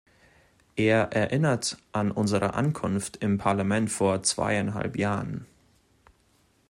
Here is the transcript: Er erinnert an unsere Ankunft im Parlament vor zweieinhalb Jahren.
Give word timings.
Er 0.77 1.13
erinnert 1.13 1.77
an 1.91 2.09
unsere 2.09 2.55
Ankunft 2.55 3.17
im 3.17 3.37
Parlament 3.37 3.91
vor 3.91 4.23
zweieinhalb 4.23 4.97
Jahren. 4.97 5.45